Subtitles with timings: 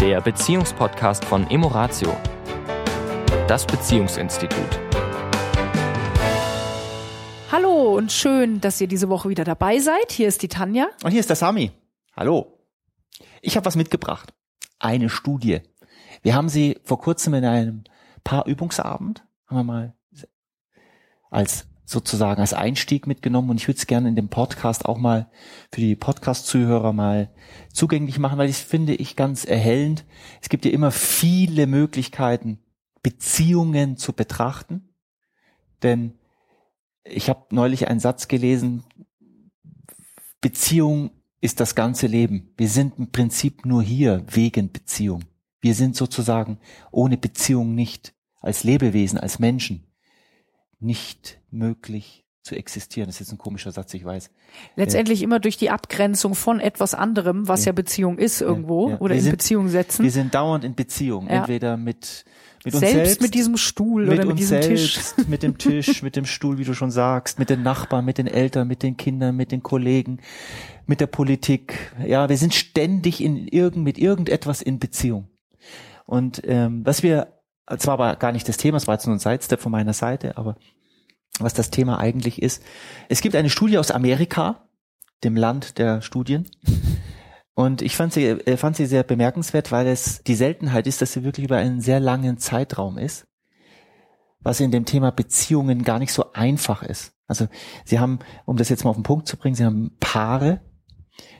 [0.00, 2.16] der Beziehungspodcast von Emoratio,
[3.46, 4.80] das Beziehungsinstitut.
[7.52, 10.10] Hallo und schön, dass ihr diese Woche wieder dabei seid.
[10.10, 10.88] Hier ist die Tanja.
[11.04, 11.72] Und hier ist der Sami.
[12.16, 12.64] Hallo.
[13.42, 14.32] Ich habe was mitgebracht.
[14.78, 15.60] Eine Studie.
[16.22, 17.84] Wir haben sie vor kurzem in einem
[18.24, 19.94] Paarübungsabend, haben wir mal
[21.28, 25.28] als sozusagen als Einstieg mitgenommen und ich würde es gerne in dem Podcast auch mal
[25.72, 27.34] für die Podcast-Zuhörer mal
[27.72, 30.04] zugänglich machen, weil ich finde ich ganz erhellend.
[30.40, 32.60] Es gibt ja immer viele Möglichkeiten,
[33.02, 34.94] Beziehungen zu betrachten,
[35.82, 36.14] denn
[37.02, 38.84] ich habe neulich einen Satz gelesen,
[40.40, 42.52] Beziehung ist das ganze Leben.
[42.56, 45.24] Wir sind im Prinzip nur hier wegen Beziehung.
[45.60, 46.60] Wir sind sozusagen
[46.92, 49.89] ohne Beziehung nicht als Lebewesen, als Menschen
[50.80, 53.06] nicht möglich zu existieren.
[53.06, 54.30] Das ist jetzt ein komischer Satz, ich weiß.
[54.74, 58.88] Letztendlich äh, immer durch die Abgrenzung von etwas anderem, was ja, ja Beziehung ist irgendwo
[58.88, 59.00] ja, ja.
[59.00, 60.02] oder wir in sind, Beziehung setzen.
[60.02, 62.24] Wir sind dauernd in Beziehung, entweder mit
[62.64, 65.28] mit uns selbst, selbst mit diesem Stuhl mit oder mit diesem selbst, Tisch.
[65.28, 68.26] Mit dem Tisch, mit dem Stuhl, wie du schon sagst, mit den Nachbarn, mit den
[68.26, 70.18] Eltern, mit den Kindern, mit den Kollegen,
[70.86, 71.92] mit der Politik.
[72.06, 75.28] Ja, wir sind ständig in irgend, mit irgendetwas in Beziehung.
[76.04, 77.28] Und ähm, was wir,
[77.78, 80.36] zwar war gar nicht das Thema, es war jetzt nur ein Sidestep von meiner Seite,
[80.36, 80.56] aber
[81.38, 82.62] was das Thema eigentlich ist.
[83.08, 84.68] Es gibt eine Studie aus Amerika,
[85.24, 86.48] dem Land der Studien.
[87.54, 91.12] Und ich fand sie, äh, fand sie sehr bemerkenswert, weil es die Seltenheit ist, dass
[91.12, 93.26] sie wirklich über einen sehr langen Zeitraum ist,
[94.40, 97.12] was in dem Thema Beziehungen gar nicht so einfach ist.
[97.26, 97.48] Also
[97.84, 100.62] sie haben, um das jetzt mal auf den Punkt zu bringen, sie haben Paare.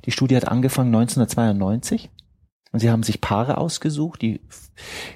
[0.04, 2.10] Die Studie hat angefangen 1992
[2.72, 4.40] und sie haben sich Paare ausgesucht, die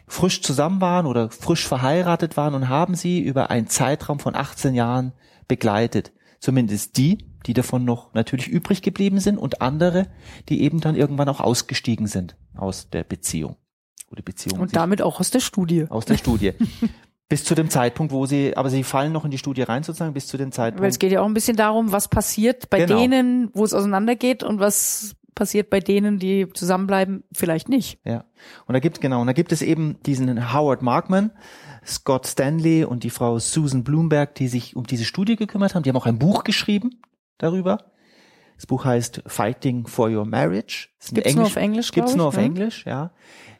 [0.06, 4.74] frisch zusammen waren oder frisch verheiratet waren und haben sie über einen Zeitraum von 18
[4.74, 5.12] Jahren
[5.46, 6.12] begleitet.
[6.40, 10.08] Zumindest die, die davon noch natürlich übrig geblieben sind und andere,
[10.48, 13.56] die eben dann irgendwann auch ausgestiegen sind aus der Beziehung.
[14.10, 14.60] Oder Beziehung.
[14.60, 15.86] Und damit auch aus der Studie.
[15.88, 16.52] Aus der Studie.
[17.28, 20.12] bis zu dem Zeitpunkt, wo sie, aber sie fallen noch in die Studie rein sozusagen,
[20.12, 20.82] bis zu dem Zeitpunkt.
[20.82, 23.00] Weil es geht ja auch ein bisschen darum, was passiert bei genau.
[23.00, 27.98] denen, wo es auseinandergeht und was passiert bei denen, die zusammenbleiben, vielleicht nicht.
[28.04, 28.24] Ja.
[28.66, 31.30] Und da gibt genau, und da gibt es eben diesen Howard Markman,
[31.84, 35.82] Scott Stanley und die Frau Susan Bloomberg, die sich um diese Studie gekümmert haben.
[35.82, 37.00] Die haben auch ein Buch geschrieben
[37.38, 37.93] darüber.
[38.56, 40.88] Das Buch heißt Fighting for Your Marriage.
[41.12, 41.92] Gibt's Englisch, nur auf Englisch?
[41.92, 42.42] Gibt's nur auf ne?
[42.44, 43.10] Englisch, ja.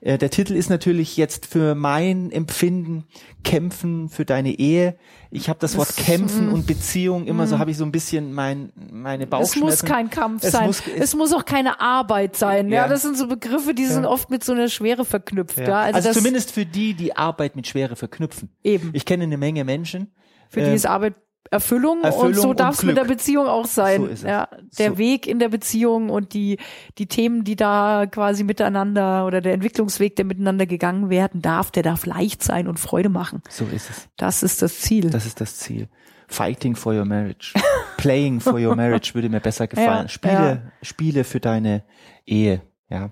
[0.05, 3.05] Äh, der Titel ist natürlich jetzt für mein Empfinden
[3.43, 4.97] Kämpfen für deine Ehe.
[5.31, 7.59] Ich habe das Wort das, Kämpfen und Beziehung immer so, mm.
[7.59, 9.69] habe ich so ein bisschen mein, meine Bauchschmerzen.
[9.69, 10.67] Es muss kein Kampf es sein.
[10.67, 12.69] Muss, es, es, muss auch keine Arbeit sein.
[12.69, 12.83] Ja.
[12.83, 15.59] ja, das sind so Begriffe, die sind oft mit so einer Schwere verknüpft.
[15.59, 15.65] Ja.
[15.65, 15.81] ja.
[15.81, 18.51] Also, also zumindest für die, die Arbeit mit Schwere verknüpfen.
[18.63, 18.91] Eben.
[18.93, 20.13] Ich kenne eine Menge Menschen.
[20.51, 21.15] Für die ist Arbeit
[21.51, 24.17] Erfüllung, Erfüllung und so darf es mit der Beziehung auch sein.
[24.17, 24.99] So ja, der so.
[24.99, 26.59] Weg in der Beziehung und die
[26.99, 31.83] die Themen, die da quasi miteinander oder der Entwicklungsweg, der miteinander gegangen werden darf, der
[31.83, 33.43] darf leicht sein und Freude machen.
[33.49, 34.09] So ist es.
[34.17, 35.11] Das ist das Ziel.
[35.11, 35.89] Das ist das Ziel.
[36.29, 37.53] Fighting for your marriage.
[37.99, 40.05] Playing for your marriage würde mir besser gefallen.
[40.05, 40.73] Ja, Spiele, ja.
[40.83, 41.85] Spiele für deine
[42.27, 42.63] Ehe.
[42.89, 43.11] Ja.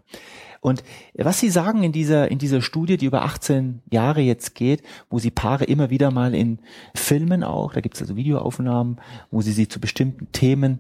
[0.63, 0.85] Und
[1.15, 5.19] was Sie sagen in dieser, in dieser Studie, die über 18 Jahre jetzt geht, wo
[5.19, 6.61] Sie Paare immer wieder mal in
[6.95, 9.01] Filmen auch, da gibt es also Videoaufnahmen,
[9.33, 10.79] wo Sie sie zu bestimmten Themen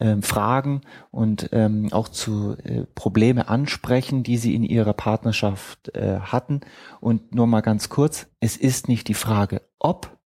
[0.00, 0.80] ähm, fragen
[1.12, 6.62] und ähm, auch zu äh, Probleme ansprechen, die sie in ihrer Partnerschaft äh, hatten.
[7.00, 10.18] Und nur mal ganz kurz, es ist nicht die Frage, ob,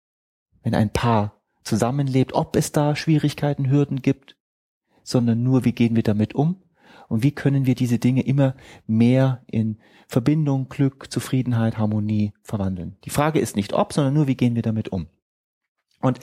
[0.63, 4.37] wenn ein Paar zusammenlebt, ob es da Schwierigkeiten, Hürden gibt,
[5.03, 6.64] sondern nur, wie gehen wir damit um
[7.09, 8.55] und wie können wir diese Dinge immer
[8.87, 9.79] mehr in
[10.09, 12.97] Verbindung, Glück, Zufriedenheit, Harmonie verwandeln.
[13.05, 15.07] Die Frage ist nicht ob, sondern nur, wie gehen wir damit um.
[16.01, 16.21] Und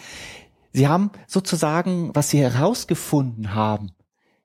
[0.72, 3.92] sie haben sozusagen, was sie herausgefunden haben,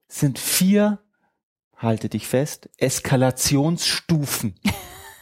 [0.09, 1.01] sind vier,
[1.77, 4.55] halte dich fest, Eskalationsstufen.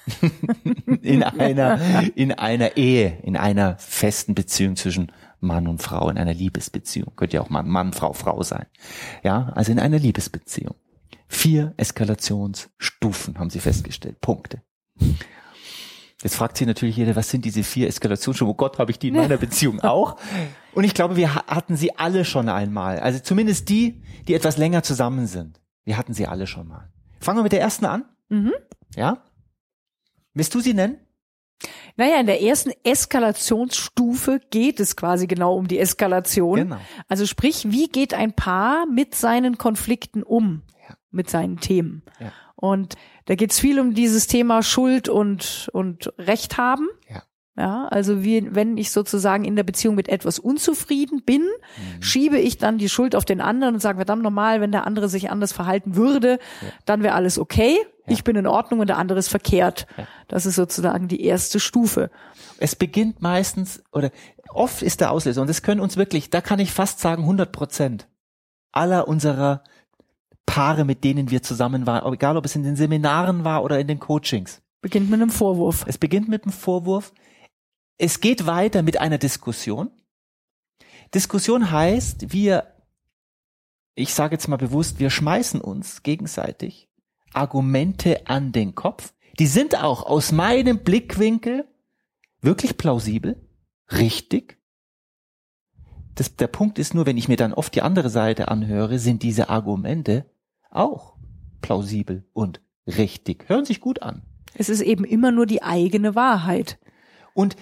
[1.02, 5.10] in einer, in einer Ehe, in einer festen Beziehung zwischen
[5.40, 7.12] Mann und Frau, in einer Liebesbeziehung.
[7.16, 8.66] Könnte ja auch mal Mann, Frau, Frau sein.
[9.22, 10.74] Ja, also in einer Liebesbeziehung.
[11.28, 14.20] Vier Eskalationsstufen haben sie festgestellt.
[14.20, 14.62] Punkte.
[16.22, 18.50] Jetzt fragt sich natürlich jeder, was sind diese vier Eskalationsstufen?
[18.50, 20.16] Oh Gott, habe ich die in meiner Beziehung auch?
[20.72, 22.98] Und ich glaube, wir hatten sie alle schon einmal.
[23.00, 25.60] Also zumindest die, die etwas länger zusammen sind.
[25.84, 26.90] Wir hatten sie alle schon mal.
[27.20, 28.04] Fangen wir mit der ersten an.
[28.28, 28.52] Mhm.
[28.96, 29.22] Ja?
[30.32, 30.98] Willst du sie nennen?
[31.96, 36.56] Naja, in der ersten Eskalationsstufe geht es quasi genau um die Eskalation.
[36.56, 36.80] Genau.
[37.08, 40.62] Also sprich, wie geht ein Paar mit seinen Konflikten um?
[41.14, 42.02] Mit seinen Themen.
[42.20, 42.32] Ja.
[42.56, 42.94] Und
[43.26, 46.88] da geht's viel um dieses Thema Schuld und, und Recht haben.
[47.08, 47.22] Ja.
[47.56, 52.02] Ja, also wie, wenn ich sozusagen in der Beziehung mit etwas unzufrieden bin, mhm.
[52.02, 55.08] schiebe ich dann die Schuld auf den anderen und sage, verdammt normal, wenn der andere
[55.08, 56.68] sich anders verhalten würde, ja.
[56.84, 57.76] dann wäre alles okay.
[58.06, 58.12] Ja.
[58.12, 59.86] Ich bin in Ordnung und der andere ist verkehrt.
[59.96, 60.08] Ja.
[60.26, 62.10] Das ist sozusagen die erste Stufe.
[62.58, 64.10] Es beginnt meistens oder
[64.52, 67.52] oft ist der Auslöser und das können uns wirklich, da kann ich fast sagen 100
[67.52, 68.08] Prozent
[68.72, 69.62] aller unserer
[70.46, 73.88] Paare, mit denen wir zusammen waren, egal ob es in den Seminaren war oder in
[73.88, 74.62] den Coachings.
[74.80, 75.84] Beginnt mit einem Vorwurf.
[75.88, 77.12] Es beginnt mit einem Vorwurf
[77.98, 79.90] es geht weiter mit einer Diskussion.
[81.14, 82.74] Diskussion heißt, wir,
[83.94, 86.88] ich sage jetzt mal bewusst, wir schmeißen uns gegenseitig
[87.32, 89.14] Argumente an den Kopf.
[89.38, 91.68] Die sind auch aus meinem Blickwinkel
[92.40, 93.36] wirklich plausibel,
[93.92, 94.58] richtig.
[96.14, 99.22] Das, der Punkt ist nur, wenn ich mir dann oft die andere Seite anhöre, sind
[99.22, 100.26] diese Argumente
[100.74, 101.16] auch
[101.60, 103.48] plausibel und richtig.
[103.48, 104.22] Hören sich gut an.
[104.54, 106.78] Es ist eben immer nur die eigene Wahrheit.
[107.32, 107.56] Und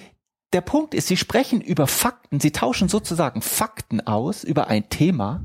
[0.53, 5.44] der Punkt ist, sie sprechen über Fakten, sie tauschen sozusagen Fakten aus über ein Thema.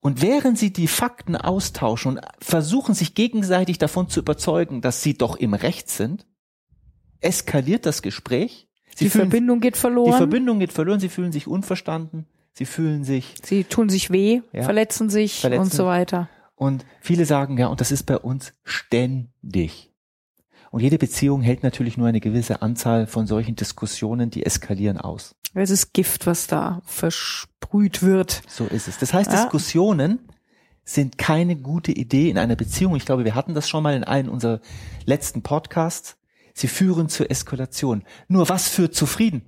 [0.00, 5.14] Und während sie die Fakten austauschen und versuchen sich gegenseitig davon zu überzeugen, dass sie
[5.14, 6.26] doch im Recht sind,
[7.20, 8.68] eskaliert das Gespräch.
[8.94, 10.12] Sie die fühlen, Verbindung geht verloren.
[10.12, 13.34] Die Verbindung geht verloren, sie fühlen sich unverstanden, sie fühlen sich.
[13.42, 15.62] Sie tun sich weh, ja, verletzen sich verletzen.
[15.62, 16.28] und so weiter.
[16.56, 19.92] Und viele sagen, ja, und das ist bei uns ständig.
[20.70, 25.36] Und jede Beziehung hält natürlich nur eine gewisse Anzahl von solchen Diskussionen, die eskalieren aus.
[25.54, 28.42] Es ist Gift, was da versprüht wird.
[28.48, 28.98] So ist es.
[28.98, 29.42] Das heißt, ja.
[29.42, 30.18] Diskussionen
[30.84, 32.96] sind keine gute Idee in einer Beziehung.
[32.96, 34.60] Ich glaube, wir hatten das schon mal in einem unserer
[35.06, 36.16] letzten Podcasts.
[36.54, 38.02] Sie führen zur Eskalation.
[38.28, 39.42] Nur was führt zu Frieden?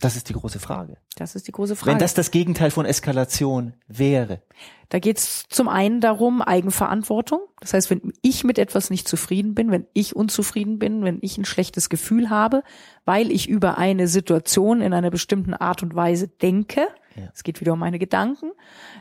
[0.00, 0.96] Das ist die große Frage.
[1.16, 1.92] Das ist die große Frage.
[1.92, 4.42] Wenn das das Gegenteil von Eskalation wäre.
[4.88, 7.40] Da geht es zum einen darum, Eigenverantwortung.
[7.60, 11.38] Das heißt, wenn ich mit etwas nicht zufrieden bin, wenn ich unzufrieden bin, wenn ich
[11.38, 12.62] ein schlechtes Gefühl habe,
[13.04, 16.86] weil ich über eine Situation in einer bestimmten Art und Weise denke,
[17.16, 17.28] ja.
[17.32, 18.50] es geht wieder um meine Gedanken,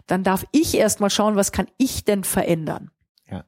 [0.08, 2.92] dann darf ich erstmal schauen, was kann ich denn verändern?
[3.30, 3.44] Ja.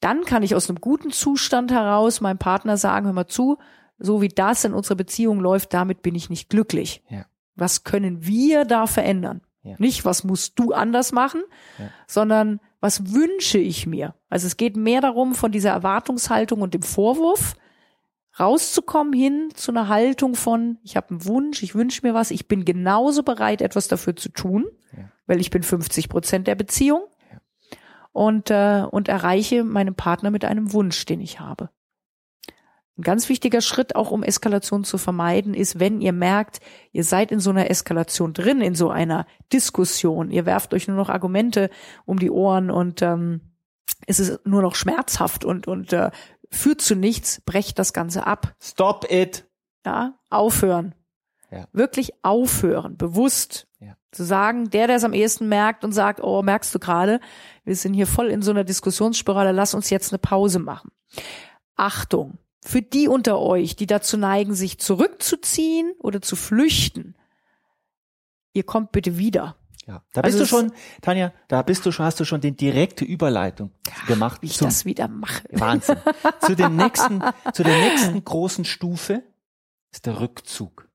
[0.00, 3.58] Dann kann ich aus einem guten Zustand heraus meinem Partner sagen, hör mal zu,
[3.98, 7.02] so wie das in unserer Beziehung läuft, damit bin ich nicht glücklich.
[7.08, 7.26] Ja.
[7.54, 9.40] Was können wir da verändern?
[9.62, 9.74] Ja.
[9.78, 11.42] Nicht, was musst du anders machen,
[11.78, 11.90] ja.
[12.06, 14.14] sondern was wünsche ich mir?
[14.28, 17.56] Also es geht mehr darum, von dieser Erwartungshaltung und dem Vorwurf
[18.38, 22.46] rauszukommen hin zu einer Haltung von, ich habe einen Wunsch, ich wünsche mir was, ich
[22.46, 24.66] bin genauso bereit, etwas dafür zu tun,
[25.26, 27.02] weil ich bin 50 Prozent der Beziehung
[28.12, 31.70] und, äh, und erreiche meinen Partner mit einem Wunsch, den ich habe.
[32.98, 36.60] Ein ganz wichtiger Schritt auch, um Eskalation zu vermeiden, ist, wenn ihr merkt,
[36.92, 40.96] ihr seid in so einer Eskalation drin, in so einer Diskussion, ihr werft euch nur
[40.96, 41.68] noch Argumente
[42.06, 43.42] um die Ohren und ähm,
[44.06, 46.10] es ist nur noch schmerzhaft und, und äh,
[46.50, 48.54] führt zu nichts, brecht das Ganze ab.
[48.60, 49.46] Stop it.
[49.84, 50.94] Ja, aufhören.
[51.50, 51.66] Ja.
[51.72, 53.96] Wirklich aufhören, bewusst ja.
[54.10, 57.20] zu sagen, der, der es am ehesten merkt und sagt, oh, merkst du gerade,
[57.64, 60.90] wir sind hier voll in so einer Diskussionsspirale, lass uns jetzt eine Pause machen.
[61.76, 67.14] Achtung, für die unter euch, die dazu neigen, sich zurückzuziehen oder zu flüchten,
[68.52, 69.56] ihr kommt bitte wieder.
[69.86, 72.56] Ja, da bist also du schon, Tanja, da bist du schon, hast du schon den
[72.56, 73.70] direkte Überleitung
[74.08, 74.42] gemacht.
[74.42, 75.44] Wie ich zum, das wieder mache.
[75.52, 75.98] Wahnsinn.
[76.40, 77.22] zu dem nächsten,
[77.52, 79.22] zu der nächsten großen Stufe
[79.92, 80.88] ist der Rückzug.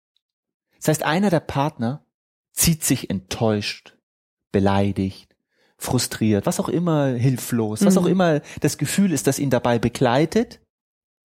[0.78, 2.04] Das heißt, einer der Partner
[2.52, 3.96] zieht sich enttäuscht,
[4.52, 5.38] beleidigt,
[5.78, 8.12] frustriert, was auch immer hilflos, was auch mhm.
[8.12, 10.60] immer das Gefühl ist, das ihn dabei begleitet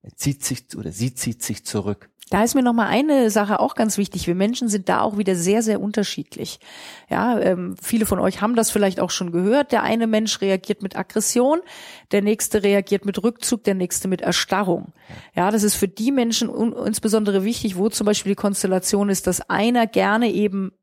[0.01, 2.09] er zieht sich oder sie zieht sich zurück.
[2.29, 4.27] Da ist mir noch mal eine Sache auch ganz wichtig.
[4.27, 6.59] Wir Menschen sind da auch wieder sehr, sehr unterschiedlich.
[7.09, 9.71] Ja, ähm, viele von euch haben das vielleicht auch schon gehört.
[9.71, 11.59] Der eine Mensch reagiert mit Aggression,
[12.11, 14.91] der nächste reagiert mit Rückzug, der nächste mit Erstarrung.
[15.35, 19.49] Ja, das ist für die Menschen insbesondere wichtig, wo zum Beispiel die Konstellation ist, dass
[19.49, 20.73] einer gerne eben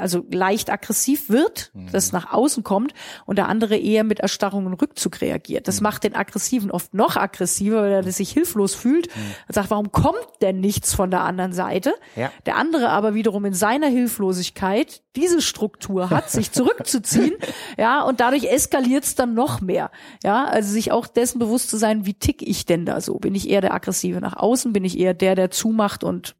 [0.00, 1.90] also leicht aggressiv wird, mhm.
[1.92, 2.94] das nach außen kommt
[3.26, 5.68] und der andere eher mit Erstarrung und Rückzug reagiert.
[5.68, 5.84] Das mhm.
[5.84, 9.20] macht den Aggressiven oft noch aggressiver, weil er sich hilflos fühlt mhm.
[9.48, 11.92] und sagt, warum kommt denn nichts von der anderen Seite?
[12.16, 12.32] Ja.
[12.46, 17.34] Der andere aber wiederum in seiner Hilflosigkeit diese Struktur hat, sich zurückzuziehen,
[17.78, 19.90] ja, und dadurch eskaliert es dann noch mehr.
[20.24, 23.18] Ja, also sich auch dessen bewusst zu sein, wie tick ich denn da so?
[23.18, 24.72] Bin ich eher der Aggressive nach außen?
[24.72, 26.36] Bin ich eher der, der zumacht und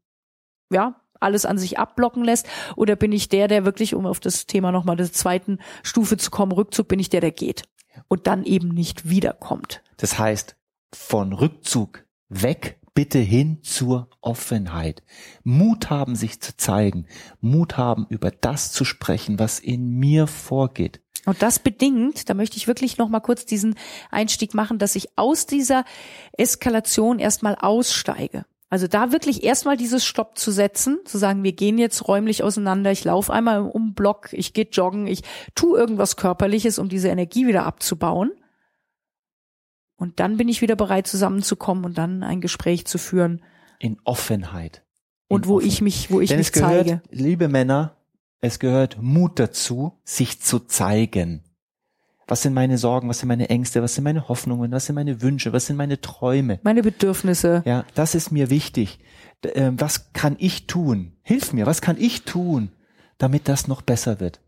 [0.73, 2.47] ja, alles an sich abblocken lässt?
[2.77, 6.31] Oder bin ich der, der wirklich, um auf das Thema nochmal der zweiten Stufe zu
[6.31, 7.63] kommen, Rückzug, bin ich der, der geht
[8.09, 9.83] und dann eben nicht wiederkommt?
[9.97, 10.57] Das heißt,
[10.93, 15.03] von Rückzug weg bitte hin zur Offenheit.
[15.43, 17.07] Mut haben, sich zu zeigen.
[17.41, 21.01] Mut haben, über das zu sprechen, was in mir vorgeht.
[21.27, 23.77] Und das bedingt, da möchte ich wirklich noch mal kurz diesen
[24.11, 25.85] Einstieg machen, dass ich aus dieser
[26.33, 28.45] Eskalation erstmal aussteige.
[28.71, 32.93] Also da wirklich erstmal dieses Stopp zu setzen, zu sagen, wir gehen jetzt räumlich auseinander,
[32.93, 35.23] ich laufe einmal um Block, ich gehe joggen, ich
[35.57, 38.31] tu irgendwas körperliches, um diese Energie wieder abzubauen.
[39.97, 43.43] Und dann bin ich wieder bereit, zusammenzukommen und dann ein Gespräch zu führen.
[43.81, 44.85] In Offenheit.
[45.29, 47.03] In und wo Offen ich mich, wo ich Denn mich es gehört, zeige.
[47.11, 47.97] Liebe Männer,
[48.41, 51.43] es gehört Mut dazu, sich zu zeigen.
[52.31, 55.21] Was sind meine Sorgen, was sind meine Ängste, was sind meine Hoffnungen, was sind meine
[55.21, 56.61] Wünsche, was sind meine Träume?
[56.63, 57.65] Meine Bedürfnisse.
[57.67, 59.01] Ja, das ist mir wichtig.
[59.43, 61.17] Ähm, was kann ich tun?
[61.23, 62.71] Hilf mir, was kann ich tun,
[63.19, 64.39] damit das noch besser wird?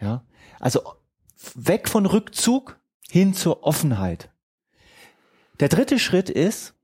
[0.00, 0.22] Ja,
[0.60, 0.80] also
[1.56, 2.78] weg von Rückzug
[3.10, 4.30] hin zur Offenheit.
[5.58, 6.74] Der dritte Schritt ist,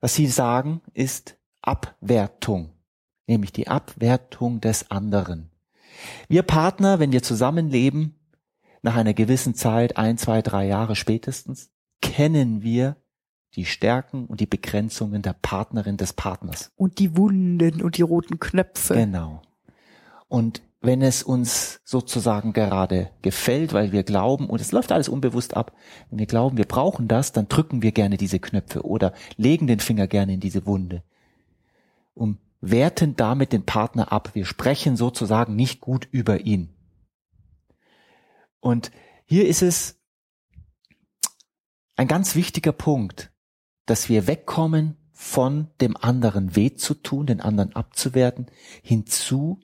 [0.00, 2.70] was Sie sagen, ist Abwertung,
[3.26, 5.50] nämlich die Abwertung des anderen.
[6.28, 8.14] Wir Partner, wenn wir zusammenleben,
[8.82, 11.70] nach einer gewissen Zeit, ein, zwei, drei Jahre spätestens,
[12.00, 12.96] kennen wir
[13.54, 16.70] die Stärken und die Begrenzungen der Partnerin des Partners.
[16.76, 18.94] Und die Wunden und die roten Knöpfe.
[18.94, 19.42] Genau.
[20.28, 25.56] Und wenn es uns sozusagen gerade gefällt, weil wir glauben, und es läuft alles unbewusst
[25.56, 25.72] ab,
[26.10, 29.78] wenn wir glauben, wir brauchen das, dann drücken wir gerne diese Knöpfe oder legen den
[29.78, 31.02] Finger gerne in diese Wunde,
[32.14, 34.30] um werten damit den Partner ab.
[34.34, 36.70] Wir sprechen sozusagen nicht gut über ihn.
[38.62, 38.92] Und
[39.24, 40.00] hier ist es
[41.96, 43.32] ein ganz wichtiger Punkt,
[43.86, 48.46] dass wir wegkommen von dem anderen weh zu tun, den anderen abzuwerten,
[48.82, 49.60] hinzu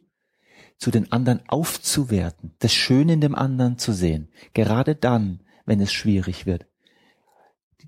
[0.78, 5.92] zu den anderen aufzuwerten, das Schöne in dem anderen zu sehen, gerade dann, wenn es
[5.92, 6.66] schwierig wird.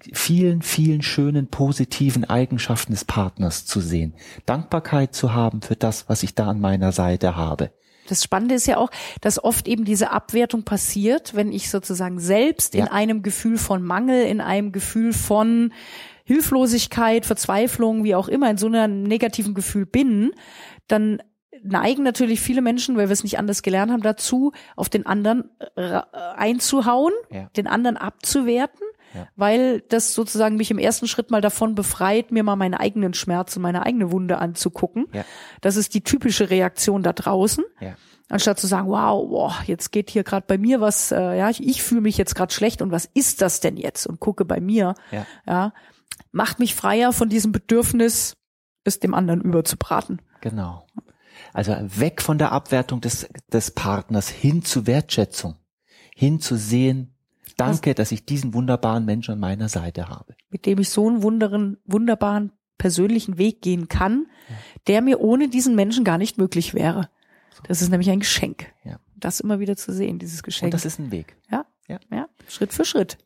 [0.07, 4.15] Die vielen, vielen schönen, positiven Eigenschaften des Partners zu sehen,
[4.47, 7.73] Dankbarkeit zu haben für das, was ich da an meiner Seite habe.
[8.11, 8.91] Das Spannende ist ja auch,
[9.21, 12.85] dass oft eben diese Abwertung passiert, wenn ich sozusagen selbst ja.
[12.85, 15.73] in einem Gefühl von Mangel, in einem Gefühl von
[16.25, 20.33] Hilflosigkeit, Verzweiflung, wie auch immer, in so einem negativen Gefühl bin,
[20.87, 21.23] dann
[21.63, 25.51] neigen natürlich viele Menschen, weil wir es nicht anders gelernt haben, dazu, auf den anderen
[25.77, 26.01] äh,
[26.37, 27.49] einzuhauen, ja.
[27.57, 29.29] den anderen abzuwerten, ja.
[29.37, 33.57] weil das sozusagen mich im ersten Schritt mal davon befreit, mir mal meinen eigenen Schmerz
[33.57, 35.07] und meine eigene Wunde anzugucken.
[35.13, 35.25] Ja.
[35.61, 37.65] Das ist die typische Reaktion da draußen.
[37.81, 37.97] Ja.
[38.29, 41.67] Anstatt zu sagen, wow, wow jetzt geht hier gerade bei mir was, äh, ja, ich,
[41.67, 44.07] ich fühle mich jetzt gerade schlecht und was ist das denn jetzt?
[44.07, 45.27] Und gucke bei mir, ja.
[45.47, 45.73] ja,
[46.31, 48.37] macht mich freier von diesem Bedürfnis,
[48.85, 50.23] es dem anderen überzubraten.
[50.41, 50.87] Genau.
[51.53, 55.57] Also weg von der Abwertung des, des Partners hin zu Wertschätzung,
[56.15, 57.17] hin zu sehen,
[57.57, 60.35] danke, dass ich diesen wunderbaren Menschen an meiner Seite habe.
[60.51, 64.57] Mit dem ich so einen wunderen, wunderbaren persönlichen Weg gehen kann, ja.
[64.87, 67.11] der mir ohne diesen Menschen gar nicht möglich wäre.
[67.65, 68.73] Das ist nämlich ein Geschenk.
[68.85, 68.99] Ja.
[69.17, 70.69] Das immer wieder zu sehen, dieses Geschenk.
[70.69, 71.37] Und das ist ein Weg.
[71.51, 73.19] Ja, ja, ja, Schritt für Schritt.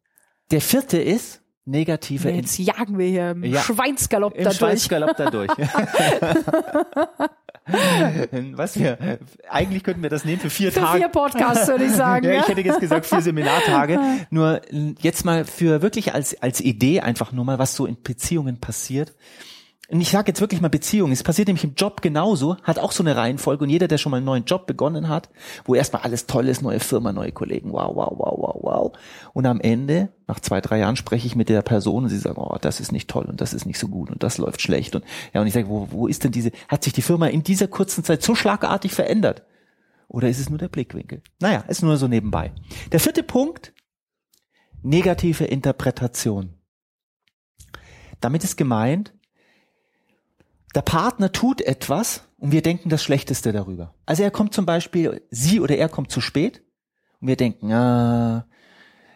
[0.51, 2.31] Der vierte ist negative.
[2.31, 4.57] Jetzt jagen wir hier im ja, Schweinsgalopp da durch.
[4.57, 5.51] Schweinsgalopp da durch.
[8.53, 9.19] Was wir,
[9.49, 10.99] eigentlich könnten wir das nehmen für vier für Tage.
[10.99, 12.27] Vier Podcasts, würde ich sagen.
[12.33, 13.99] ja, ich hätte jetzt gesagt vier Seminartage.
[14.31, 14.61] Nur
[15.01, 19.15] jetzt mal für wirklich als, als Idee einfach nur mal, was so in Beziehungen passiert
[19.91, 22.93] und ich sage jetzt wirklich mal Beziehung, es passiert nämlich im Job genauso, hat auch
[22.93, 25.29] so eine Reihenfolge und jeder, der schon mal einen neuen Job begonnen hat,
[25.67, 28.93] wo erstmal alles toll ist, neue Firma, neue Kollegen, wow, wow, wow, wow, wow.
[29.35, 32.39] Und am Ende, nach zwei, drei Jahren, spreche ich mit der Person und sie sagen,
[32.39, 34.95] oh, das ist nicht toll und das ist nicht so gut und das läuft schlecht.
[34.95, 37.43] Und ja, und ich sage, wo, wo ist denn diese, hat sich die Firma in
[37.43, 39.43] dieser kurzen Zeit so schlagartig verändert?
[40.09, 41.23] Oder ist es nur der Blickwinkel?
[41.41, 42.53] Naja, ist nur so nebenbei.
[42.93, 43.75] Der vierte Punkt,
[44.83, 46.55] negative Interpretation.
[48.21, 49.13] Damit ist gemeint,
[50.75, 53.95] der Partner tut etwas und wir denken das Schlechteste darüber.
[54.07, 56.63] Also er kommt zum Beispiel, sie oder er kommt zu spät
[57.21, 58.47] und wir denken, ah,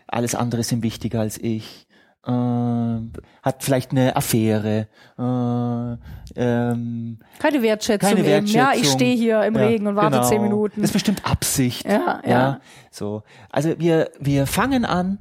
[0.07, 1.87] alles andere ist ihm wichtiger als ich.
[2.27, 4.89] Äh, hat vielleicht eine Affäre,
[5.19, 5.97] äh,
[6.37, 8.11] ähm, keine Wertschätzung.
[8.11, 8.61] Keine Wertschätzung.
[8.61, 10.29] Ja, ich stehe hier im ja, Regen und warte genau.
[10.29, 10.81] zehn Minuten.
[10.81, 11.87] Das ist bestimmt Absicht.
[11.87, 12.61] Ja, ja, ja.
[12.91, 15.19] So, also wir wir fangen an,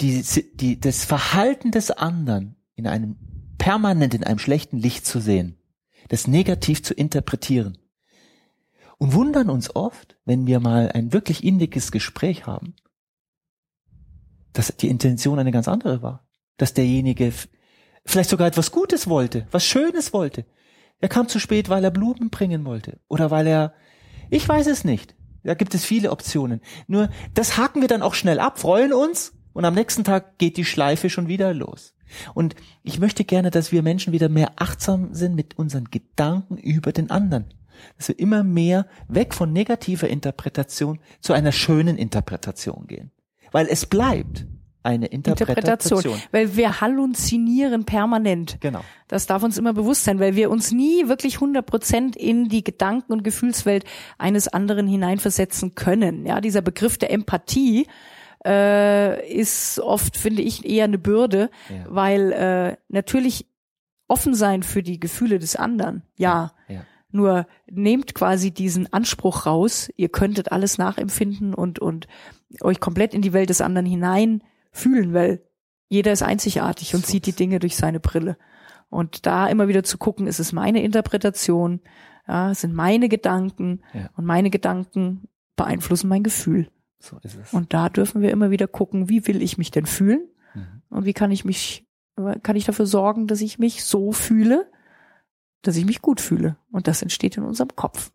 [0.00, 0.22] die,
[0.54, 3.16] die das Verhalten des anderen in einem
[3.64, 5.56] permanent in einem schlechten Licht zu sehen,
[6.10, 7.78] das negativ zu interpretieren
[8.98, 12.74] und wundern uns oft, wenn wir mal ein wirklich inniges Gespräch haben,
[14.52, 16.28] dass die Intention eine ganz andere war,
[16.58, 17.32] dass derjenige
[18.04, 20.44] vielleicht sogar etwas Gutes wollte, was Schönes wollte.
[20.98, 23.72] Er kam zu spät, weil er Blumen bringen wollte oder weil er,
[24.28, 25.14] ich weiß es nicht.
[25.42, 26.60] Da gibt es viele Optionen.
[26.86, 30.58] Nur das haken wir dann auch schnell ab, freuen uns und am nächsten Tag geht
[30.58, 31.93] die Schleife schon wieder los.
[32.34, 36.92] Und ich möchte gerne, dass wir Menschen wieder mehr achtsam sind mit unseren Gedanken über
[36.92, 37.46] den anderen.
[37.96, 43.10] Dass wir immer mehr weg von negativer Interpretation zu einer schönen Interpretation gehen.
[43.50, 44.46] Weil es bleibt
[44.84, 45.56] eine Interpretation.
[45.56, 46.22] Interpretation.
[46.30, 48.58] Weil wir halluzinieren permanent.
[48.60, 48.82] Genau.
[49.08, 52.62] Das darf uns immer bewusst sein, weil wir uns nie wirklich 100 Prozent in die
[52.62, 53.84] Gedanken- und Gefühlswelt
[54.18, 56.26] eines anderen hineinversetzen können.
[56.26, 57.86] Ja, dieser Begriff der Empathie
[58.44, 61.84] äh, ist oft, finde ich, eher eine Bürde, ja.
[61.88, 63.46] weil äh, natürlich
[64.06, 66.52] offen sein für die Gefühle des anderen, ja.
[66.68, 66.84] ja.
[67.10, 72.08] Nur nehmt quasi diesen Anspruch raus, ihr könntet alles nachempfinden und, und
[72.60, 75.42] euch komplett in die Welt des anderen hinein fühlen, weil
[75.88, 77.12] jeder ist einzigartig und so.
[77.12, 78.36] sieht die Dinge durch seine Brille.
[78.90, 81.80] Und da immer wieder zu gucken, ist es meine Interpretation,
[82.26, 84.10] ja, sind meine Gedanken ja.
[84.16, 86.68] und meine Gedanken beeinflussen mein Gefühl.
[87.04, 87.52] So ist es.
[87.52, 90.26] Und da dürfen wir immer wieder gucken, wie will ich mich denn fühlen?
[90.54, 90.82] Mhm.
[90.88, 91.86] Und wie kann ich mich,
[92.42, 94.70] kann ich dafür sorgen, dass ich mich so fühle,
[95.62, 96.56] dass ich mich gut fühle?
[96.72, 98.10] Und das entsteht in unserem Kopf.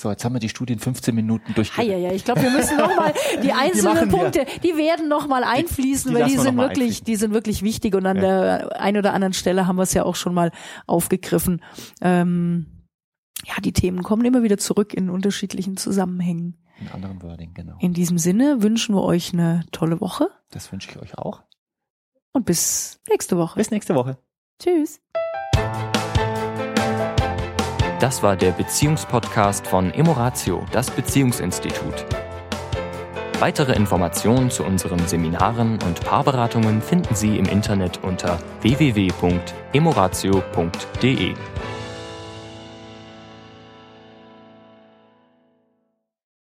[0.00, 1.76] So, jetzt haben wir die Studie in 15 Minuten durch.
[1.76, 6.10] Ja, ja, ich glaube, wir müssen nochmal die einzelnen die Punkte, die werden nochmal einfließen,
[6.10, 7.04] die, die weil die sind wirklich, einfließen.
[7.04, 8.22] die sind wirklich wichtig und an ja.
[8.22, 10.50] der einen oder anderen Stelle haben wir es ja auch schon mal
[10.88, 11.62] aufgegriffen.
[12.00, 12.66] Ähm,
[13.46, 16.56] ja, die Themen kommen immer wieder zurück in unterschiedlichen Zusammenhängen.
[16.80, 17.76] In anderem Wording, genau.
[17.80, 20.28] In diesem Sinne wünschen wir euch eine tolle Woche.
[20.50, 21.42] Das wünsche ich euch auch.
[22.32, 23.56] Und bis nächste Woche.
[23.56, 24.18] Bis nächste Woche.
[24.60, 25.00] Tschüss.
[28.00, 32.04] Das war der Beziehungspodcast von Emoratio, das Beziehungsinstitut.
[33.38, 41.34] Weitere Informationen zu unseren Seminaren und Paarberatungen finden Sie im Internet unter www.emoratio.de.